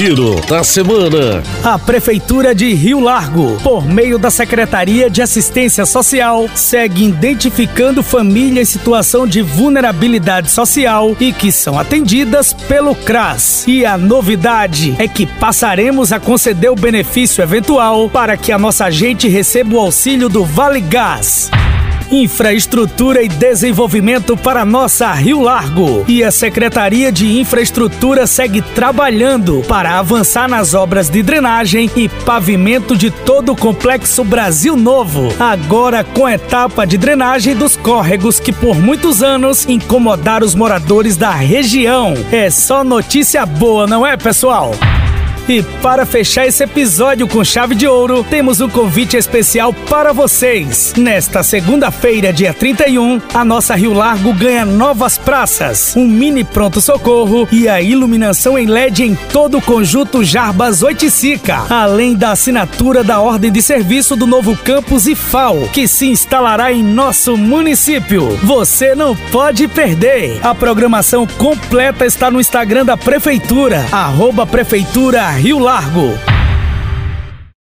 Giro 0.00 0.40
da 0.48 0.64
Semana. 0.64 1.42
A 1.62 1.78
Prefeitura 1.78 2.54
de 2.54 2.72
Rio 2.72 3.00
Largo, 3.00 3.58
por 3.62 3.84
meio 3.84 4.18
da 4.18 4.30
Secretaria 4.30 5.10
de 5.10 5.20
Assistência 5.20 5.84
Social, 5.84 6.48
segue 6.54 7.04
identificando 7.04 8.02
famílias 8.02 8.66
em 8.66 8.72
situação 8.72 9.26
de 9.26 9.42
vulnerabilidade 9.42 10.50
social 10.50 11.14
e 11.20 11.34
que 11.34 11.52
são 11.52 11.78
atendidas 11.78 12.54
pelo 12.54 12.94
CRAS. 12.94 13.66
E 13.68 13.84
a 13.84 13.98
novidade 13.98 14.94
é 14.98 15.06
que 15.06 15.26
passaremos 15.26 16.14
a 16.14 16.18
conceder 16.18 16.70
o 16.70 16.74
benefício 16.74 17.42
eventual 17.42 18.08
para 18.08 18.38
que 18.38 18.52
a 18.52 18.58
nossa 18.58 18.90
gente 18.90 19.28
receba 19.28 19.76
o 19.76 19.80
auxílio 19.80 20.30
do 20.30 20.46
Vale 20.46 20.80
Gás 20.80 21.50
infraestrutura 22.10 23.22
e 23.22 23.28
desenvolvimento 23.28 24.36
para 24.36 24.64
nossa 24.64 25.12
Rio 25.12 25.40
Largo. 25.40 26.04
E 26.08 26.24
a 26.24 26.30
Secretaria 26.30 27.12
de 27.12 27.38
Infraestrutura 27.38 28.26
segue 28.26 28.60
trabalhando 28.60 29.62
para 29.68 29.98
avançar 29.98 30.48
nas 30.48 30.74
obras 30.74 31.08
de 31.08 31.22
drenagem 31.22 31.90
e 31.96 32.08
pavimento 32.08 32.96
de 32.96 33.10
todo 33.10 33.52
o 33.52 33.56
complexo 33.56 34.24
Brasil 34.24 34.76
Novo. 34.76 35.32
Agora 35.38 36.02
com 36.02 36.26
a 36.26 36.34
etapa 36.34 36.84
de 36.84 36.98
drenagem 36.98 37.54
dos 37.54 37.76
córregos 37.76 38.40
que 38.40 38.52
por 38.52 38.76
muitos 38.76 39.22
anos 39.22 39.66
incomodaram 39.68 40.46
os 40.46 40.54
moradores 40.54 41.16
da 41.16 41.30
região. 41.30 42.14
É 42.32 42.50
só 42.50 42.82
notícia 42.82 43.46
boa, 43.46 43.86
não 43.86 44.06
é, 44.06 44.16
pessoal? 44.16 44.72
E 45.50 45.64
para 45.82 46.06
fechar 46.06 46.46
esse 46.46 46.62
episódio 46.62 47.26
com 47.26 47.42
chave 47.42 47.74
de 47.74 47.84
ouro, 47.84 48.22
temos 48.22 48.60
um 48.60 48.68
convite 48.68 49.16
especial 49.16 49.72
para 49.72 50.12
vocês. 50.12 50.94
Nesta 50.96 51.42
segunda-feira, 51.42 52.32
dia 52.32 52.54
31, 52.54 53.20
a 53.34 53.44
nossa 53.44 53.74
Rio 53.74 53.92
Largo 53.92 54.32
ganha 54.32 54.64
novas 54.64 55.18
praças, 55.18 55.96
um 55.96 56.06
mini 56.06 56.44
pronto-socorro 56.44 57.48
e 57.50 57.68
a 57.68 57.82
iluminação 57.82 58.56
em 58.56 58.66
LED 58.66 59.02
em 59.02 59.16
todo 59.32 59.58
o 59.58 59.60
conjunto 59.60 60.22
Jarbas 60.22 60.84
Oiticica, 60.84 61.66
além 61.68 62.14
da 62.14 62.30
assinatura 62.30 63.02
da 63.02 63.18
ordem 63.18 63.50
de 63.50 63.60
serviço 63.60 64.14
do 64.14 64.28
novo 64.28 64.56
campus 64.56 65.08
IFAO, 65.08 65.68
que 65.72 65.88
se 65.88 66.06
instalará 66.06 66.72
em 66.72 66.80
nosso 66.80 67.36
município. 67.36 68.36
Você 68.44 68.94
não 68.94 69.16
pode 69.16 69.66
perder. 69.66 70.38
A 70.44 70.54
programação 70.54 71.26
completa 71.26 72.06
está 72.06 72.30
no 72.30 72.40
Instagram 72.40 72.84
da 72.84 72.96
Prefeitura, 72.96 73.84
arroba 73.90 74.46
Prefeitura 74.46 75.39
Rio 75.40 75.58
Largo. 75.58 76.29